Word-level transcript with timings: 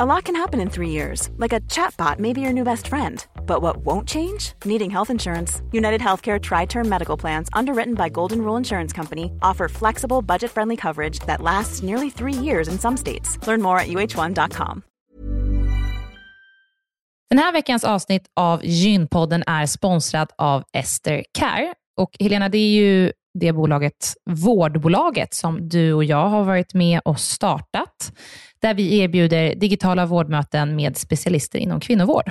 A 0.00 0.06
lot 0.06 0.26
can 0.26 0.36
happen 0.36 0.60
in 0.60 0.70
three 0.70 0.90
years, 0.90 1.28
like 1.38 1.52
a 1.52 1.60
chatbot 1.62 2.20
may 2.20 2.32
be 2.32 2.40
your 2.40 2.52
new 2.52 2.62
best 2.62 2.86
friend. 2.86 3.26
But 3.46 3.62
what 3.62 3.78
won't 3.78 4.06
change? 4.06 4.52
Needing 4.64 4.90
health 4.90 5.10
insurance. 5.10 5.60
United 5.72 6.00
Healthcare 6.00 6.38
Tri 6.40 6.66
Term 6.66 6.88
Medical 6.88 7.16
Plans, 7.16 7.48
underwritten 7.52 7.94
by 7.94 8.08
Golden 8.08 8.38
Rule 8.38 8.56
Insurance 8.56 8.92
Company, 8.96 9.32
offer 9.42 9.68
flexible, 9.68 10.22
budget 10.22 10.50
friendly 10.52 10.76
coverage 10.76 11.18
that 11.26 11.40
lasts 11.42 11.82
nearly 11.82 12.10
three 12.10 12.32
years 12.32 12.68
in 12.68 12.78
some 12.78 12.96
states. 12.96 13.38
Learn 13.44 13.60
more 13.60 13.80
at 13.80 13.88
uh1.com. 13.88 14.82
Den 17.30 17.38
här 17.38 17.52
veckans 17.52 17.84
avsnitt 17.84 18.26
av 18.36 18.60
Gynpodden 18.64 19.42
är 19.46 19.66
sponsrad 19.66 20.28
av 20.38 20.64
Ester 20.72 21.24
Care. 21.38 21.74
Och 21.96 22.10
Helena, 22.20 22.48
det 22.48 22.58
är 22.58 22.70
ju 22.70 23.12
det 23.38 23.52
bolaget, 23.52 24.14
vårdbolaget, 24.30 25.34
som 25.34 25.68
du 25.68 25.92
och 25.92 26.04
jag 26.04 26.28
har 26.28 26.44
varit 26.44 26.74
med 26.74 27.00
och 27.04 27.20
startat, 27.20 28.12
där 28.60 28.74
vi 28.74 28.98
erbjuder 28.98 29.54
digitala 29.54 30.06
vårdmöten 30.06 30.76
med 30.76 30.96
specialister 30.96 31.58
inom 31.58 31.80
kvinnovård. 31.80 32.30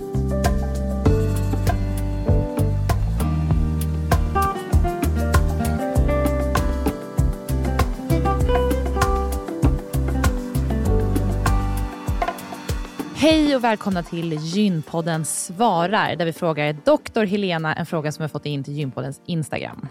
Hej 13.21 13.55
och 13.55 13.63
välkomna 13.63 14.03
till 14.03 14.33
Gynpodden 14.33 15.25
svarar, 15.25 16.15
där 16.15 16.25
vi 16.25 16.33
frågar 16.33 16.73
doktor 16.85 17.25
Helena 17.25 17.73
en 17.73 17.85
fråga 17.85 18.11
som 18.11 18.23
vi 18.23 18.29
fått 18.29 18.45
in 18.45 18.63
till 18.63 18.73
Gynpoddens 18.73 19.21
Instagram. 19.25 19.87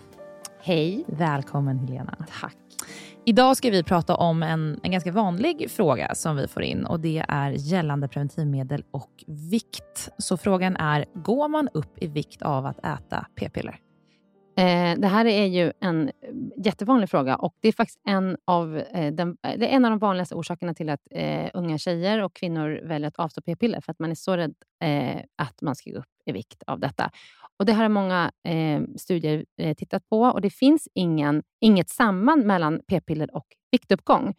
Hej. 0.62 1.04
Välkommen 1.08 1.78
Helena. 1.78 2.16
Tack. 2.40 2.56
Idag 3.24 3.56
ska 3.56 3.70
vi 3.70 3.82
prata 3.82 4.14
om 4.14 4.42
en, 4.42 4.80
en 4.82 4.92
ganska 4.92 5.12
vanlig 5.12 5.70
fråga 5.70 6.14
som 6.14 6.36
vi 6.36 6.48
får 6.48 6.62
in 6.62 6.86
och 6.86 7.00
det 7.00 7.24
är 7.28 7.50
gällande 7.50 8.08
preventivmedel 8.08 8.84
och 8.90 9.24
vikt. 9.26 10.08
Så 10.18 10.36
frågan 10.36 10.76
är, 10.76 11.04
går 11.14 11.48
man 11.48 11.68
upp 11.74 12.02
i 12.02 12.06
vikt 12.06 12.42
av 12.42 12.66
att 12.66 12.78
äta 12.78 13.26
p-piller? 13.34 13.78
Eh, 14.60 14.98
det 14.98 15.06
här 15.08 15.26
är 15.26 15.46
ju 15.46 15.72
en 15.80 16.10
jättevanlig 16.64 17.10
fråga 17.10 17.36
och 17.36 17.54
det 17.60 17.68
är 17.68 17.72
faktiskt 17.72 18.00
en 18.08 18.36
av, 18.44 18.78
eh, 18.78 19.12
den, 19.12 19.36
eh, 19.46 19.58
det 19.58 19.72
är 19.72 19.76
en 19.76 19.84
av 19.84 19.90
de 19.90 19.98
vanligaste 19.98 20.34
orsakerna 20.34 20.74
till 20.74 20.88
att 20.88 21.00
eh, 21.10 21.50
unga 21.54 21.78
tjejer 21.78 22.22
och 22.22 22.34
kvinnor 22.34 22.80
väljer 22.84 23.08
att 23.08 23.16
avstå 23.16 23.40
p-piller, 23.40 23.80
för 23.80 23.92
att 23.92 23.98
man 23.98 24.10
är 24.10 24.14
så 24.14 24.36
rädd 24.36 24.54
eh, 24.84 25.22
att 25.36 25.62
man 25.62 25.76
ska 25.76 25.90
gå 25.90 25.98
upp 25.98 26.04
i 26.26 26.32
vikt 26.32 26.62
av 26.66 26.80
detta. 26.80 27.10
Och 27.58 27.66
Det 27.66 27.72
här 27.72 27.82
har 27.82 27.88
många 27.88 28.30
eh, 28.48 28.82
studier 28.96 29.44
tittat 29.74 30.08
på 30.08 30.20
och 30.20 30.40
det 30.40 30.50
finns 30.50 30.88
ingen, 30.94 31.42
inget 31.60 31.88
samband 31.88 32.46
mellan 32.46 32.80
p-piller 32.88 33.36
och 33.36 33.46
viktuppgång. 33.70 34.34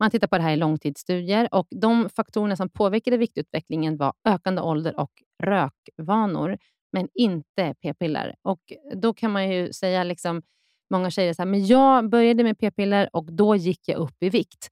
Man 0.00 0.10
tittar 0.10 0.28
på 0.28 0.36
det 0.36 0.42
här 0.42 0.52
i 0.52 0.56
långtidsstudier 0.56 1.48
och 1.54 1.66
de 1.70 2.08
faktorerna 2.16 2.56
som 2.56 2.68
påverkade 2.68 3.16
viktutvecklingen 3.16 3.96
var 3.96 4.12
ökande 4.24 4.62
ålder 4.62 5.00
och 5.00 5.12
rökvanor 5.42 6.58
men 6.92 7.08
inte 7.14 7.74
p-piller. 7.82 8.34
Och 8.42 8.60
Då 8.94 9.14
kan 9.14 9.30
man 9.30 9.50
ju 9.50 9.72
säga, 9.72 10.04
liksom, 10.04 10.42
många 10.90 11.10
tjejer 11.10 11.34
så 11.34 11.42
här, 11.42 11.46
men 11.46 11.66
jag 11.66 12.10
började 12.10 12.44
med 12.44 12.58
p-piller 12.58 13.08
och 13.12 13.32
då 13.32 13.56
gick 13.56 13.88
jag 13.88 13.98
upp 13.98 14.22
i 14.22 14.30
vikt. 14.30 14.68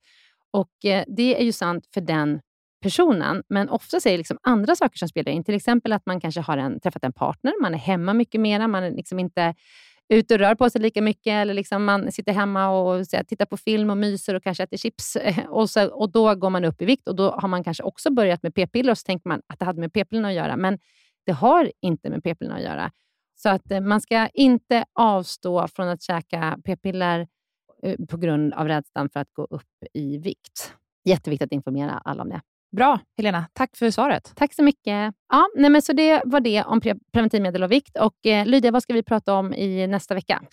Och 0.51 0.85
eh, 0.85 1.03
Det 1.07 1.39
är 1.39 1.43
ju 1.43 1.51
sant 1.51 1.89
för 1.93 2.01
den 2.01 2.41
personen, 2.81 3.43
men 3.49 3.69
ofta 3.69 3.97
är 3.97 4.11
det 4.11 4.17
liksom 4.17 4.37
andra 4.43 4.75
saker 4.75 4.97
som 4.97 5.07
spelar 5.07 5.31
in. 5.31 5.43
Till 5.43 5.55
exempel 5.55 5.93
att 5.93 6.05
man 6.05 6.21
kanske 6.21 6.41
har 6.41 6.57
en, 6.57 6.79
träffat 6.79 7.03
en 7.03 7.13
partner, 7.13 7.61
man 7.61 7.73
är 7.73 7.77
hemma 7.77 8.13
mycket 8.13 8.41
mera, 8.41 8.67
man 8.67 8.83
är 8.83 8.91
liksom 8.91 9.19
inte 9.19 9.55
ute 10.13 10.33
och 10.33 10.39
rör 10.39 10.55
på 10.55 10.69
sig 10.69 10.81
lika 10.81 11.01
mycket, 11.01 11.31
eller 11.31 11.53
liksom 11.53 11.85
man 11.85 12.11
sitter 12.11 12.33
hemma 12.33 12.69
och 12.69 13.07
så, 13.07 13.17
tittar 13.27 13.45
på 13.45 13.57
film 13.57 13.89
och 13.89 13.97
myser 13.97 14.33
och 14.33 14.43
kanske 14.43 14.63
äter 14.63 14.77
chips. 14.77 15.15
Eh, 15.15 15.45
och, 15.45 15.69
så, 15.69 15.87
och 15.87 16.11
Då 16.11 16.35
går 16.35 16.49
man 16.49 16.65
upp 16.65 16.81
i 16.81 16.85
vikt 16.85 17.07
och 17.07 17.15
då 17.15 17.31
har 17.31 17.47
man 17.47 17.63
kanske 17.63 17.83
också 17.83 18.11
börjat 18.11 18.43
med 18.43 18.55
p-piller 18.55 18.91
och 18.91 18.97
så 18.97 19.03
tänker 19.05 19.29
man 19.29 19.41
att 19.47 19.59
det 19.59 19.65
hade 19.65 19.79
med 19.79 19.93
p-pillerna 19.93 20.27
att 20.27 20.33
göra. 20.33 20.57
Men 20.57 20.79
det 21.29 21.33
har 21.33 21.71
inte 21.81 22.09
med 22.09 22.23
p-pillerna 22.23 22.57
att 22.57 22.63
göra. 22.63 22.91
Så 23.35 23.49
att 23.49 23.71
eh, 23.71 23.81
man 23.81 24.01
ska 24.01 24.27
inte 24.27 24.85
avstå 24.93 25.67
från 25.67 25.87
att 25.87 26.01
käka 26.01 26.57
p-piller 26.65 27.27
eh, 27.83 27.95
på 28.09 28.17
grund 28.17 28.53
av 28.53 28.67
rädslan 28.67 29.09
för 29.09 29.19
att 29.19 29.33
gå 29.33 29.47
upp 29.49 29.83
i 29.93 30.17
vikt. 30.17 30.73
Jätteviktigt 31.05 31.45
att 31.45 31.51
informera 31.51 32.01
alla 32.05 32.23
om 32.23 32.29
det. 32.29 32.41
Bra, 32.75 32.99
Helena. 33.17 33.45
Tack 33.53 33.77
för 33.77 33.91
svaret. 33.91 34.31
Tack 34.35 34.53
så 34.53 34.63
mycket. 34.63 35.13
Ja, 35.29 35.47
nej 35.55 35.69
men 35.69 35.81
så 35.81 35.93
Det 35.93 36.21
var 36.25 36.39
det 36.39 36.63
om 36.63 36.81
pre 36.81 36.95
preventivmedel 37.13 37.63
och 37.63 37.71
vikt. 37.71 37.97
Och 37.97 38.25
eh, 38.25 38.45
Lydia, 38.45 38.71
vad 38.71 38.83
ska 38.83 38.93
vi 38.93 39.03
prata 39.03 39.33
om 39.33 39.53
i 39.53 39.87
nästa 39.87 40.15
vecka? 40.15 40.43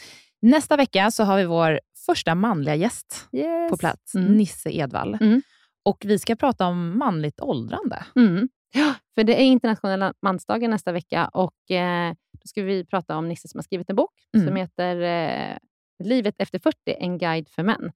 Nästa 0.42 0.76
vecka 0.76 1.10
så 1.10 1.24
har 1.24 1.36
vi 1.36 1.44
vår 1.44 1.80
första 2.06 2.34
manliga 2.34 2.74
gäst 2.74 3.28
yes. 3.32 3.70
på 3.70 3.76
plats, 3.76 4.14
mm. 4.14 4.32
Nisse 4.32 4.70
Edvall. 4.70 5.18
Mm. 5.20 5.42
Och 5.84 6.02
Vi 6.04 6.18
ska 6.18 6.36
prata 6.36 6.66
om 6.66 6.98
manligt 6.98 7.40
åldrande. 7.40 8.04
Mm. 8.16 8.48
Ja, 8.76 8.94
för 9.14 9.24
det 9.24 9.34
är 9.40 9.44
internationella 9.44 10.14
mansdagen 10.22 10.70
nästa 10.70 10.92
vecka 10.92 11.28
och 11.28 11.70
eh, 11.70 12.14
ska 12.44 12.62
vi 12.62 12.84
prata 12.84 13.16
om 13.16 13.28
Nisse 13.28 13.48
som 13.48 13.58
har 13.58 13.62
skrivit 13.62 13.90
en 13.90 13.96
bok 13.96 14.12
Mm. 14.36 14.46
som 14.46 14.56
heter 14.56 15.00
eh, 15.00 15.56
Livet 16.04 16.34
efter 16.38 16.58
40, 16.58 16.76
en 16.98 17.18
guide 17.18 17.48
för 17.48 17.62
män. 17.62 17.92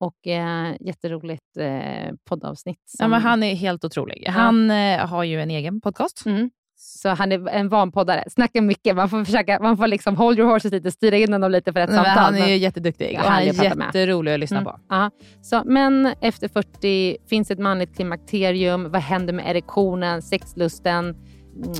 Och 0.00 0.26
eh, 0.26 0.74
jätteroligt 0.80 1.56
eh, 1.58 2.12
poddavsnitt. 2.24 2.92
Ja, 2.98 3.08
men 3.08 3.20
han 3.20 3.42
är 3.42 3.54
helt 3.54 3.84
otrolig. 3.84 4.26
Han 4.28 4.70
eh, 4.70 5.06
har 5.06 5.24
ju 5.24 5.40
en 5.40 5.50
egen 5.50 5.80
podcast. 5.80 6.26
Mm. 6.26 6.50
Så 6.82 7.08
han 7.08 7.32
är 7.32 7.48
en 7.48 7.68
van 7.68 7.92
poddare. 7.92 8.24
Snackar 8.30 8.60
mycket. 8.60 8.96
Man 8.96 9.08
får 9.08 9.24
försöka, 9.24 9.58
man 9.62 9.76
får 9.76 9.86
liksom 9.86 10.16
hold 10.16 10.38
your 10.38 10.50
horses 10.50 10.72
lite, 10.72 10.90
styra 10.90 11.16
in 11.16 11.32
honom 11.32 11.50
lite 11.50 11.72
för 11.72 11.80
ett 11.80 11.90
Nej, 11.90 11.96
samtal. 11.96 12.24
han 12.24 12.34
är 12.36 12.46
ju 12.48 12.56
jätteduktig 12.56 13.12
Ja, 13.14 13.20
och 13.24 13.30
han 13.30 13.42
är 13.42 13.52
med. 13.76 13.86
jätterolig 13.86 14.32
att 14.34 14.40
lyssna 14.40 14.56
Mm. 14.58 14.72
på. 14.72 14.78
Ja. 14.88 15.10
Så, 15.42 15.62
men 15.64 16.14
efter 16.20 16.48
40 16.48 17.16
finns 17.28 17.50
ett 17.50 17.58
manligt 17.58 17.96
klimakterium. 17.96 18.90
Vad 18.90 19.02
händer 19.02 19.32
med 19.32 19.50
erektionen, 19.50 20.22
sexlusten? 20.22 21.16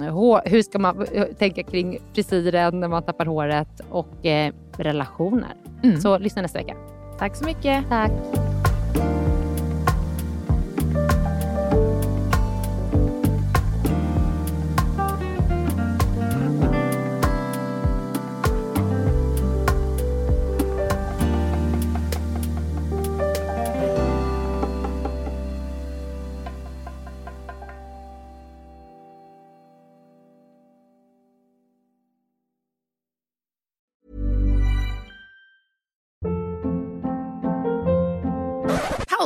Mm, 0.01 0.41
hur 0.45 0.63
ska 0.63 0.79
man 0.79 1.07
eh, 1.13 1.25
tänka 1.25 1.63
kring 1.63 1.99
frisyren 2.15 2.81
när 2.81 2.89
man 2.89 3.03
tappar 3.03 3.27
håret? 3.27 3.81
Och 3.91 4.27
eh, 4.27 4.53
relationer. 4.77 5.55
Mm. 5.83 6.01
Så 6.01 6.19
lyssna 6.19 6.43
nästa 6.43 6.59
vecka. 6.59 6.75
Tack 7.19 7.37
så 7.37 7.45
mycket. 7.45 7.85
Tack. 7.89 8.11